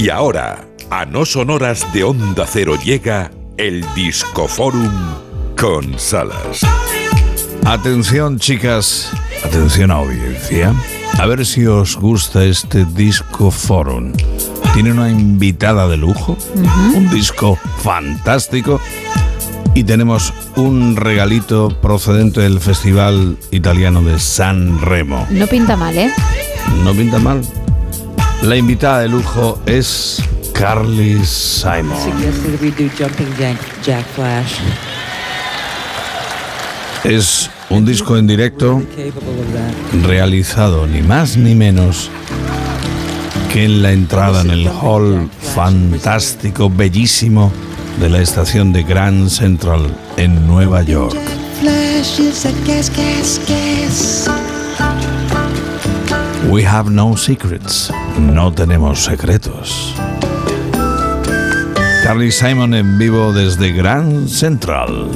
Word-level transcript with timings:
Y 0.00 0.08
ahora, 0.08 0.64
a 0.88 1.04
no 1.04 1.26
sonoras 1.26 1.92
de 1.92 2.04
Onda 2.04 2.46
Cero 2.46 2.74
llega 2.82 3.30
el 3.58 3.84
Discoforum 3.94 4.90
con 5.60 5.98
Salas. 5.98 6.62
Atención 7.66 8.38
chicas, 8.38 9.12
atención 9.44 9.90
audiencia. 9.90 10.72
A 11.18 11.26
ver 11.26 11.44
si 11.44 11.66
os 11.66 11.96
gusta 11.96 12.46
este 12.46 12.86
disco 12.86 13.50
forum. 13.50 14.14
Tiene 14.72 14.90
una 14.92 15.10
invitada 15.10 15.86
de 15.86 15.98
lujo, 15.98 16.34
un 16.94 17.10
disco 17.10 17.58
fantástico 17.82 18.80
y 19.74 19.84
tenemos 19.84 20.32
un 20.56 20.96
regalito 20.96 21.78
procedente 21.82 22.40
del 22.40 22.58
Festival 22.60 23.36
Italiano 23.50 24.00
de 24.00 24.18
San 24.18 24.80
Remo. 24.80 25.26
No 25.28 25.46
pinta 25.46 25.76
mal, 25.76 25.98
¿eh? 25.98 26.10
No 26.82 26.94
pinta 26.94 27.18
mal. 27.18 27.42
La 28.42 28.56
invitada 28.56 29.00
de 29.00 29.08
lujo 29.08 29.60
es 29.66 30.22
Carly 30.54 31.22
Simon. 31.24 31.96
Suggested 32.02 32.60
we 32.62 32.70
do 32.70 32.88
jumping 32.96 33.28
jack, 33.38 33.58
jack 33.82 34.06
flash. 34.14 34.54
Es 37.04 37.50
un 37.68 37.84
disco 37.84 38.16
en 38.16 38.26
directo 38.26 38.82
realizado 40.06 40.86
ni 40.86 41.02
más 41.02 41.36
ni 41.36 41.54
menos 41.54 42.10
que 43.52 43.64
en 43.64 43.82
la 43.82 43.92
entrada 43.92 44.40
en 44.40 44.50
el 44.50 44.68
hall 44.68 45.28
fantástico, 45.54 46.70
bellísimo 46.70 47.52
de 48.00 48.08
la 48.08 48.22
estación 48.22 48.72
de 48.72 48.84
Grand 48.84 49.28
Central 49.28 49.94
en 50.16 50.46
Nueva 50.46 50.82
York. 50.82 51.18
We 56.48 56.64
have 56.64 56.90
no 56.90 57.16
secrets. 57.16 57.92
No 58.18 58.52
tenemos 58.52 59.04
secretos. 59.04 59.94
Carly 62.02 62.32
Simon 62.32 62.74
en 62.74 62.98
vivo 62.98 63.32
desde 63.32 63.72
Grand 63.72 64.28
Central. 64.28 65.08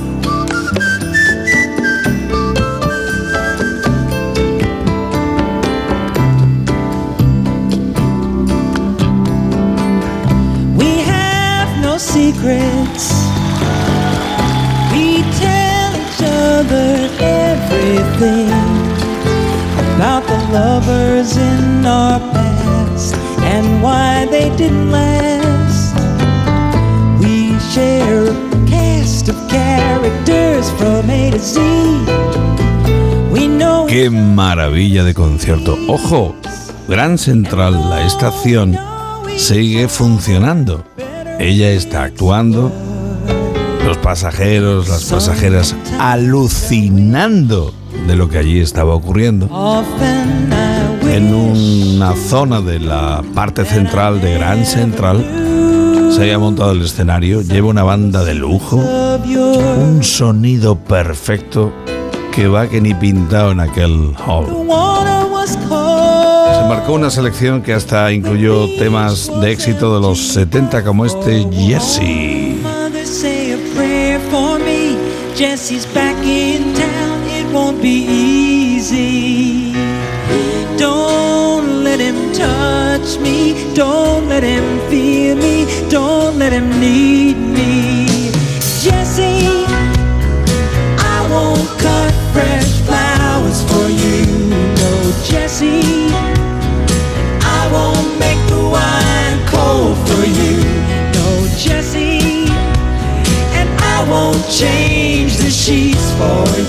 We 10.76 11.00
have 11.06 11.80
no 11.80 11.98
secrets. 11.98 13.12
We 14.92 15.22
tell 15.40 15.94
each 15.96 16.22
other 16.22 17.10
everything 17.18 18.73
lovers 20.54 21.36
in 21.36 21.84
our 21.84 22.20
past 22.32 23.16
and 23.42 23.82
why 23.82 24.24
they 24.30 24.50
didn't 24.56 24.92
last. 24.92 25.96
We 27.18 27.58
share 27.74 28.30
a 28.30 28.34
cast 28.64 29.28
of 29.28 29.36
characters 29.48 30.70
from 30.78 31.10
A 31.10 31.32
to 31.32 31.40
Z. 31.40 31.60
We 33.32 33.48
know 33.48 33.88
¡Qué 33.88 34.10
maravilla 34.10 35.02
de 35.02 35.12
concierto! 35.12 35.76
¡Ojo! 35.88 36.36
Grand 36.86 37.18
Central, 37.18 37.72
la 37.90 38.06
estación, 38.06 38.76
sigue 39.36 39.88
funcionando. 39.88 40.84
Ella 41.40 41.70
está 41.70 42.04
actuando, 42.04 42.70
los 43.84 43.98
pasajeros, 43.98 44.88
las 44.88 45.04
pasajeras 45.06 45.74
alucinando 45.98 47.74
de 48.06 48.16
lo 48.16 48.28
que 48.28 48.38
allí 48.38 48.60
estaba 48.60 48.94
ocurriendo. 48.94 49.48
En 51.08 51.34
una 51.34 52.14
zona 52.16 52.60
de 52.60 52.80
la 52.80 53.22
parte 53.34 53.64
central 53.64 54.20
de 54.20 54.34
Grand 54.34 54.64
Central 54.64 55.24
se 56.10 56.22
había 56.22 56.38
montado 56.38 56.72
el 56.72 56.82
escenario, 56.82 57.42
lleva 57.42 57.68
una 57.68 57.82
banda 57.82 58.24
de 58.24 58.34
lujo, 58.34 58.76
un 58.76 60.02
sonido 60.02 60.76
perfecto 60.76 61.72
que 62.32 62.46
va 62.46 62.68
que 62.68 62.80
ni 62.80 62.94
pintado 62.94 63.52
en 63.52 63.60
aquel 63.60 64.14
hall. 64.26 64.46
Se 65.46 66.68
marcó 66.68 66.94
una 66.94 67.10
selección 67.10 67.62
que 67.62 67.74
hasta 67.74 68.12
incluyó 68.12 68.66
temas 68.78 69.30
de 69.40 69.52
éxito 69.52 69.94
de 69.94 70.00
los 70.00 70.18
70 70.28 70.84
como 70.84 71.04
este 71.04 71.46
Jesse. 71.52 72.54
For 74.30 74.58
me. 74.58 74.96
Jesse's 75.36 75.86
back 75.86 76.16
in 76.24 76.74
town. 76.74 77.03
Won't 77.54 77.80
be 77.80 78.04
easy. 78.08 79.72
Don't 80.76 81.84
let 81.84 82.00
him 82.00 82.32
touch 82.32 83.16
me. 83.20 83.72
Don't 83.74 84.28
let 84.28 84.42
him 84.42 84.80
feel 84.90 85.36
me. 85.36 85.64
Don't 85.88 86.36
let 86.36 86.52
him 86.52 86.68
need 86.80 87.36
me. 87.36 87.86
Jesse, 88.82 89.66
I 90.98 91.28
won't 91.30 91.68
cut 91.78 92.12
fresh 92.32 92.72
flowers 92.86 93.62
for 93.70 93.88
you. 93.88 94.26
No, 94.80 95.12
Jesse. 95.22 96.10
I 97.40 97.62
won't 97.72 98.18
make 98.18 98.42
the 98.48 98.62
wine 98.76 99.38
cold 99.46 99.96
for 100.08 100.24
you. 100.26 100.56
No, 101.16 101.28
Jesse. 101.56 102.50
And 103.58 103.68
I 103.78 104.04
won't 104.10 104.44
change 104.50 105.36
the 105.36 105.50
sheets 105.50 106.10
for 106.18 106.44
you. 106.58 106.63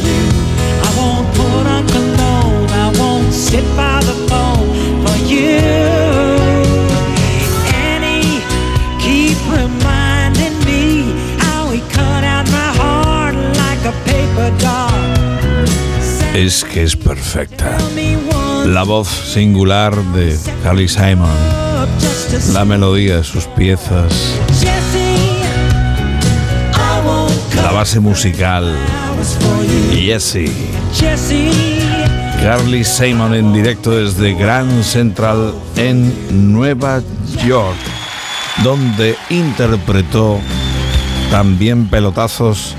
Es 16.35 16.65
que 16.65 16.83
es 16.83 16.97
perfecta. 16.97 17.77
La 18.65 18.83
voz 18.83 19.07
singular 19.07 19.95
de 19.95 20.37
Carly 20.63 20.89
Simon, 20.89 21.29
la 22.51 22.65
melodía 22.65 23.17
de 23.17 23.23
sus 23.23 23.45
piezas, 23.45 24.13
la 27.55 27.71
base 27.71 28.01
musical. 28.01 28.75
Jesse, 29.93 30.51
Carly 32.41 32.83
Simon 32.83 33.33
en 33.33 33.53
directo 33.53 33.91
desde 33.91 34.33
Grand 34.33 34.83
Central 34.83 35.53
en 35.77 36.51
Nueva 36.51 37.01
York, 37.47 37.77
donde 38.61 39.15
interpretó 39.29 40.41
también 41.31 41.87
pelotazos 41.87 42.75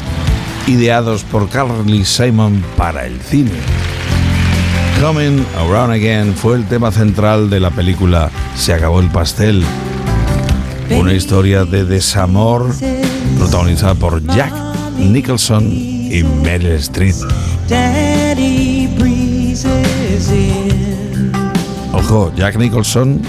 ideados 0.66 1.24
por 1.24 1.48
Carly 1.48 2.04
Simon 2.04 2.62
para 2.76 3.06
el 3.06 3.20
cine. 3.20 3.52
Coming 5.00 5.44
Around 5.58 5.92
Again 5.92 6.34
fue 6.34 6.56
el 6.56 6.66
tema 6.66 6.90
central 6.90 7.50
de 7.50 7.60
la 7.60 7.70
película 7.70 8.30
Se 8.56 8.72
acabó 8.72 9.00
el 9.00 9.10
pastel, 9.10 9.62
una 10.90 11.12
historia 11.12 11.64
de 11.64 11.84
desamor 11.84 12.74
protagonizada 13.38 13.94
por 13.94 14.24
Jack 14.34 14.52
Nicholson 14.98 15.70
y 15.70 16.24
Meryl 16.42 16.72
Streep. 16.72 17.14
Ojo, 21.92 22.32
Jack 22.36 22.56
Nicholson 22.56 23.20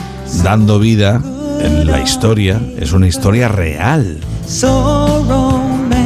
dando 0.44 0.80
vida 0.80 1.22
en 1.60 1.88
la 1.88 2.02
historia, 2.02 2.62
es 2.78 2.94
una 2.94 3.08
historia 3.08 3.48
real. 3.48 4.20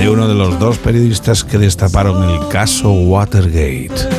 De 0.02 0.10
uno 0.10 0.28
de 0.28 0.34
los 0.34 0.58
dos 0.58 0.80
periodistas 0.80 1.44
que 1.44 1.60
destaparon 1.60 2.28
el 2.28 2.48
caso 2.48 2.92
Watergate. 2.92 4.10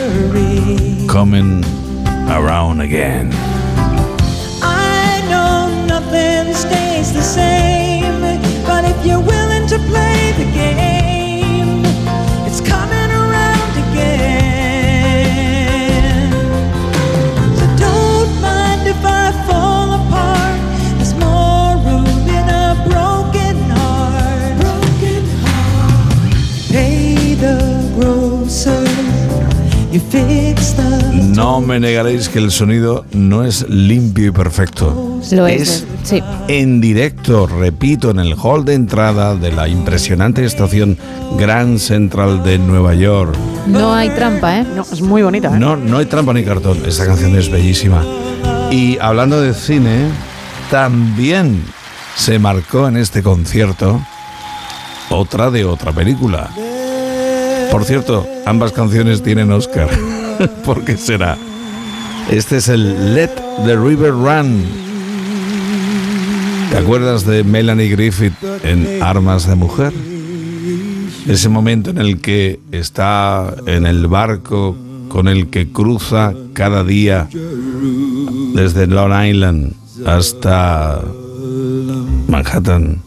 Coming 1.08 1.60
around 2.28 2.80
again. 2.80 3.51
No 31.34 31.60
me 31.60 31.78
negaréis 31.78 32.28
que 32.28 32.38
el 32.38 32.50
sonido 32.50 33.04
no 33.12 33.44
es 33.44 33.68
limpio 33.68 34.28
y 34.28 34.30
perfecto. 34.30 35.20
Lo 35.32 35.46
es. 35.46 35.86
Sí. 36.02 36.22
en 36.48 36.80
directo, 36.80 37.46
repito, 37.46 38.10
en 38.10 38.18
el 38.18 38.34
hall 38.42 38.64
de 38.64 38.74
entrada 38.74 39.36
de 39.36 39.52
la 39.52 39.68
impresionante 39.68 40.44
estación 40.44 40.98
Grand 41.38 41.78
Central 41.78 42.42
de 42.42 42.58
Nueva 42.58 42.94
York. 42.94 43.36
No 43.66 43.94
hay 43.94 44.08
trampa, 44.10 44.60
¿eh? 44.60 44.66
No, 44.74 44.82
es 44.82 45.00
muy 45.00 45.22
bonita, 45.22 45.54
¿eh? 45.54 45.58
No, 45.58 45.76
no 45.76 45.98
hay 45.98 46.06
trampa 46.06 46.32
ni 46.32 46.42
cartón. 46.42 46.78
Esta 46.86 47.06
canción 47.06 47.36
es 47.36 47.50
bellísima. 47.50 48.02
Y 48.70 48.98
hablando 48.98 49.40
de 49.40 49.54
cine, 49.54 50.06
también 50.70 51.62
se 52.16 52.38
marcó 52.38 52.88
en 52.88 52.96
este 52.96 53.22
concierto 53.22 54.00
otra 55.10 55.50
de 55.50 55.64
otra 55.64 55.92
película. 55.92 56.50
Por 57.72 57.86
cierto, 57.86 58.26
ambas 58.44 58.70
canciones 58.72 59.22
tienen 59.22 59.50
Oscar. 59.50 59.88
¿Por 60.64 60.84
qué 60.84 60.98
será? 60.98 61.38
Este 62.30 62.58
es 62.58 62.68
el 62.68 63.14
Let 63.14 63.30
the 63.64 63.74
River 63.76 64.12
Run. 64.12 64.62
¿Te 66.70 66.76
acuerdas 66.76 67.24
de 67.24 67.42
Melanie 67.44 67.88
Griffith 67.88 68.34
en 68.62 69.02
Armas 69.02 69.48
de 69.48 69.54
Mujer? 69.54 69.94
Ese 71.26 71.48
momento 71.48 71.88
en 71.88 71.96
el 71.96 72.20
que 72.20 72.60
está 72.72 73.54
en 73.66 73.86
el 73.86 74.06
barco 74.06 74.76
con 75.08 75.26
el 75.26 75.48
que 75.48 75.72
cruza 75.72 76.34
cada 76.52 76.84
día 76.84 77.26
desde 78.54 78.86
Long 78.86 79.12
Island 79.24 79.72
hasta 80.06 81.00
Manhattan. 82.28 83.00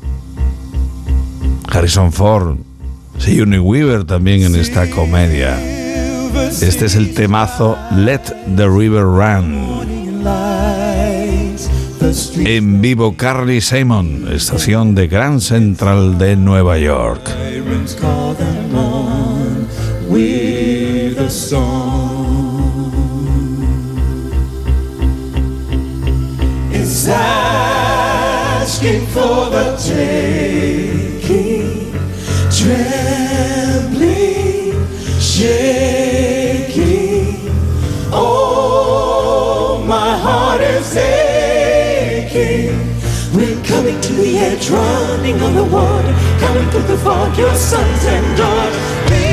Harrison 1.67 2.11
Ford, 2.11 2.57
Sigourney 3.17 3.59
Weaver 3.59 4.03
también 4.03 4.43
en 4.43 4.55
esta 4.55 4.89
comedia. 4.89 5.59
Este 6.61 6.85
es 6.85 6.95
el 6.95 7.13
temazo 7.13 7.77
Let 7.95 8.21
the 8.55 8.67
River 8.67 9.03
Run. 9.03 9.85
En 12.37 12.81
vivo 12.81 13.15
Carly 13.17 13.61
Simon, 13.61 14.27
estación 14.31 14.95
de 14.95 15.07
Grand 15.07 15.41
Central 15.41 16.17
de 16.17 16.35
Nueva 16.35 16.77
York. 16.77 17.29
It's 26.71 27.07
asking 27.07 29.05
for 29.07 29.49
the 29.49 29.75
trembling, 32.57 33.99
shaking. 35.19 37.35
Oh, 38.11 39.83
my 39.85 40.17
heart 40.17 40.61
is 40.61 40.95
aching. 40.95 42.79
We're 43.35 43.61
coming 43.65 43.99
to 43.99 44.13
the 44.13 44.37
edge, 44.37 44.69
running 44.69 45.41
on 45.41 45.55
the 45.55 45.65
water, 45.65 46.13
coming 46.39 46.69
through 46.69 46.83
the 46.83 46.97
fog, 46.97 47.37
your 47.37 47.53
sons 47.55 48.05
and 48.05 48.37
daughters. 48.37 49.09
The 49.09 49.25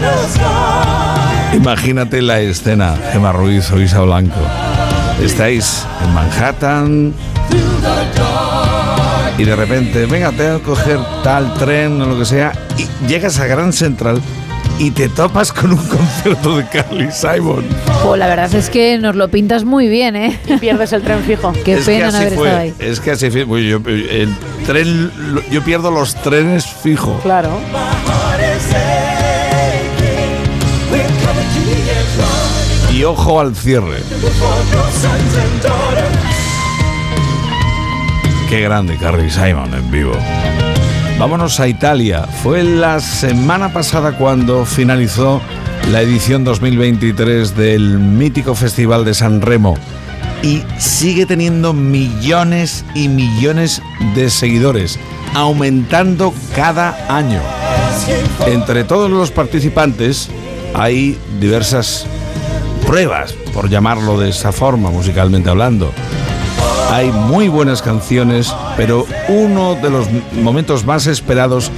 the 0.00 0.28
sky. 0.28 1.54
Imagínate 1.54 2.22
la 2.22 2.40
escena, 2.40 2.96
Gemma 3.12 3.32
Ruiz 3.32 3.70
o 3.70 3.80
Isa 3.80 4.00
Blanco. 4.00 4.40
Estáis 5.22 5.86
en 6.02 6.14
Manhattan 6.14 7.14
y 9.38 9.44
de 9.44 9.54
repente, 9.54 10.06
venga, 10.06 10.32
tengo 10.32 10.58
que 10.58 10.64
coger 10.64 10.98
tal 11.22 11.54
tren 11.54 12.02
o 12.02 12.06
lo 12.06 12.18
que 12.18 12.24
sea, 12.24 12.52
y 12.76 13.06
llegas 13.06 13.38
a 13.38 13.46
Grand 13.46 13.72
Central 13.72 14.20
y 14.80 14.90
te 14.90 15.08
topas 15.08 15.52
con 15.52 15.72
un 15.72 15.86
concierto 15.88 16.56
de 16.56 16.66
Carly 16.66 17.08
Simon. 17.12 17.64
Jo, 18.02 18.16
la 18.16 18.26
verdad 18.26 18.52
es 18.52 18.68
que 18.68 18.98
nos 18.98 19.14
lo 19.14 19.28
pintas 19.28 19.64
muy 19.64 19.88
bien, 19.88 20.16
¿eh? 20.16 20.38
Y 20.46 20.56
pierdes 20.58 20.92
el 20.92 21.02
tren 21.02 21.22
fijo. 21.22 21.52
Qué 21.64 21.74
es 21.74 21.84
pena 21.84 22.10
no 22.10 22.18
haber 22.18 22.34
fue, 22.34 22.48
estado 22.48 22.62
ahí. 22.62 22.74
Es 22.78 23.00
que 23.00 23.12
así 23.12 23.30
fue. 23.30 23.46
Pues 23.46 23.64
yo, 23.64 23.80
el 23.86 24.34
tren, 24.66 25.10
yo 25.50 25.62
pierdo 25.62 25.90
los 25.90 26.14
trenes 26.16 26.66
fijo. 26.66 27.18
Claro. 27.22 27.60
Y 32.92 33.04
ojo 33.04 33.40
al 33.40 33.54
cierre. 33.54 33.98
Qué 38.48 38.62
grande 38.62 38.96
Carly 38.96 39.28
Simon 39.28 39.74
en 39.74 39.90
vivo. 39.90 40.12
Vámonos 41.18 41.60
a 41.60 41.68
Italia. 41.68 42.26
Fue 42.42 42.62
la 42.62 42.98
semana 42.98 43.74
pasada 43.74 44.16
cuando 44.16 44.64
finalizó 44.64 45.42
la 45.92 46.00
edición 46.00 46.44
2023 46.44 47.54
del 47.54 47.98
mítico 47.98 48.54
Festival 48.54 49.04
de 49.04 49.12
San 49.12 49.42
Remo 49.42 49.76
y 50.42 50.62
sigue 50.78 51.26
teniendo 51.26 51.74
millones 51.74 52.86
y 52.94 53.08
millones 53.08 53.82
de 54.14 54.30
seguidores, 54.30 54.98
aumentando 55.34 56.32
cada 56.56 56.96
año. 57.14 57.42
Entre 58.46 58.84
todos 58.84 59.10
los 59.10 59.30
participantes 59.30 60.30
hay 60.74 61.18
diversas 61.38 62.06
pruebas, 62.86 63.34
por 63.52 63.68
llamarlo 63.68 64.18
de 64.18 64.30
esa 64.30 64.52
forma, 64.52 64.90
musicalmente 64.90 65.50
hablando. 65.50 65.92
Hay 66.90 67.12
muy 67.12 67.48
buenas 67.48 67.82
canciones, 67.82 68.54
pero 68.76 69.06
uno 69.28 69.74
de 69.74 69.90
los 69.90 70.06
momentos 70.42 70.84
más 70.84 71.06
esperados 71.06 71.70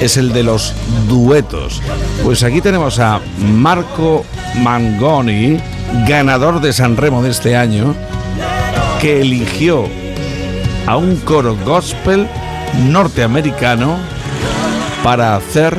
es 0.00 0.16
el 0.16 0.32
de 0.32 0.44
los 0.44 0.72
duetos. 1.08 1.82
Pues 2.22 2.42
aquí 2.42 2.60
tenemos 2.60 2.98
a 2.98 3.20
Marco 3.38 4.24
Mangoni, 4.62 5.58
ganador 6.06 6.60
de 6.60 6.72
San 6.72 6.96
Remo 6.96 7.22
de 7.22 7.30
este 7.30 7.56
año, 7.56 7.94
que 9.00 9.20
eligió 9.20 9.84
a 10.86 10.96
un 10.96 11.16
coro 11.16 11.56
gospel 11.64 12.28
norteamericano 12.88 13.98
para 15.02 15.36
hacer 15.36 15.76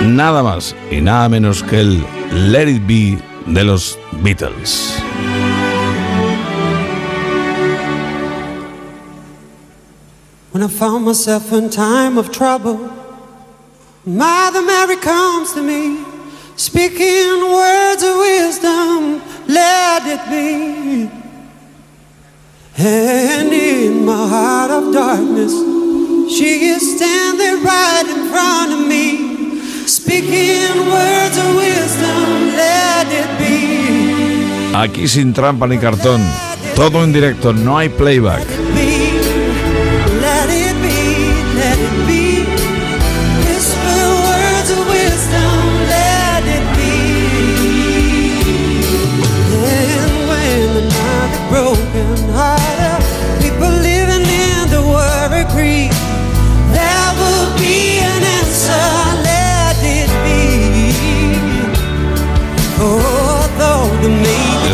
nada 0.00 0.42
más 0.42 0.74
y 0.90 1.00
nada 1.00 1.28
menos 1.28 1.62
que 1.62 1.80
el 1.80 2.04
Let 2.32 2.68
It 2.68 2.86
Be 2.86 3.18
de 3.46 3.64
los 3.64 3.98
Beatles. 4.22 5.02
When 10.62 10.70
I 10.70 10.74
found 10.74 11.04
myself 11.04 11.52
in 11.52 11.70
time 11.70 12.16
of 12.16 12.30
trouble, 12.30 12.78
Mother 14.06 14.62
Mary 14.62 14.94
comes 14.94 15.52
to 15.54 15.60
me, 15.60 16.04
speaking 16.54 17.42
words 17.50 18.04
of 18.04 18.14
wisdom, 18.18 19.20
let 19.48 20.06
it 20.06 20.22
be. 20.30 21.10
And 22.78 23.52
in 23.52 24.04
my 24.04 24.28
heart 24.28 24.70
of 24.70 24.92
darkness, 24.92 25.52
she 26.30 26.66
is 26.66 26.96
standing 26.96 27.64
right 27.64 28.06
in 28.06 28.30
front 28.30 28.72
of 28.72 28.86
me, 28.86 29.58
speaking 29.88 30.78
words 30.86 31.38
of 31.38 31.56
wisdom, 31.56 32.54
let 32.54 33.08
it 33.10 33.30
be. 33.40 34.76
Aquí 34.76 35.08
sin 35.08 35.34
trampa 35.34 35.66
ni 35.66 35.78
cartón, 35.78 36.22
todo 36.76 37.02
en 37.02 37.12
directo, 37.12 37.52
no 37.52 37.78
hay 37.78 37.88
playback. 37.88 38.46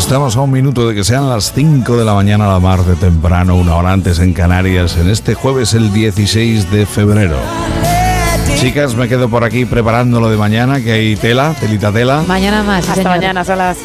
Estamos 0.09 0.37
a 0.37 0.41
un 0.41 0.51
minuto 0.51 0.89
de 0.89 0.95
que 0.95 1.05
sean 1.05 1.29
las 1.29 1.53
5 1.53 1.99
de 1.99 2.03
la 2.03 2.15
mañana 2.15 2.47
a 2.47 2.53
la 2.55 2.59
mar 2.59 2.83
de 2.83 2.97
temprano, 2.97 3.57
una 3.57 3.77
hora 3.77 3.93
antes 3.93 4.21
en 4.21 4.33
Canarias, 4.33 4.97
en 4.97 5.11
este 5.11 5.35
jueves 5.35 5.75
el 5.75 5.93
16 5.93 6.71
de 6.71 6.87
febrero. 6.87 7.37
Chicas, 8.57 8.95
me 8.95 9.07
quedo 9.07 9.29
por 9.29 9.45
aquí 9.45 9.67
preparando 9.67 10.19
lo 10.19 10.31
de 10.31 10.39
mañana, 10.39 10.81
que 10.81 10.93
hay 10.93 11.17
tela, 11.17 11.55
telita 11.61 11.93
tela. 11.93 12.25
Mañana 12.27 12.63
más. 12.63 12.89
Hasta 12.89 12.95
señor. 12.95 13.11
mañana, 13.19 13.45
Salas. 13.45 13.77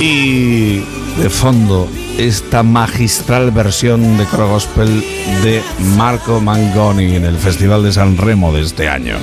Y 0.00 0.78
de 1.18 1.28
fondo, 1.28 1.90
esta 2.16 2.62
magistral 2.62 3.50
versión 3.50 4.16
de 4.16 4.24
coro 4.24 4.48
gospel 4.48 5.04
de 5.42 5.62
Marco 5.98 6.40
Mangoni 6.40 7.16
en 7.16 7.26
el 7.26 7.36
Festival 7.36 7.82
de 7.82 7.92
San 7.92 8.16
Remo 8.16 8.50
de 8.50 8.62
este 8.62 8.88
año. 8.88 9.16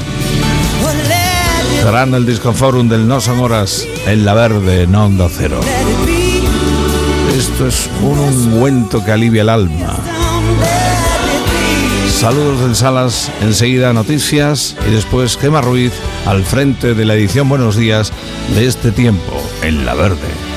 Cerrando 1.82 2.18
el 2.18 2.28
Disco 2.28 2.54
Forum 2.54 2.90
del 2.90 3.08
No 3.08 3.20
Son 3.20 3.40
Horas 3.40 3.88
en 4.06 4.24
La 4.24 4.36
Verde, 4.36 4.84
en 4.84 4.94
Onda 4.94 5.28
Cero. 5.36 5.60
Esto 7.62 7.68
es 7.68 7.90
un 8.02 8.18
ungüento 8.18 9.06
que 9.06 9.12
alivia 9.12 9.44
el 9.44 9.50
alma. 9.50 9.96
Saludos 12.10 12.62
del 12.62 12.76
Salas, 12.76 13.32
enseguida 13.42 13.94
noticias 13.94 14.76
y 14.88 14.90
después 14.90 15.38
Gema 15.38 15.62
Ruiz 15.62 15.94
al 16.26 16.44
frente 16.44 16.96
de 16.96 17.06
la 17.06 17.14
edición 17.14 17.50
Buenos 17.50 17.78
Días 17.78 18.12
de 18.56 18.66
este 18.66 18.92
tiempo 18.92 19.40
en 19.62 19.86
La 19.86 19.94
Verde. 19.94 20.51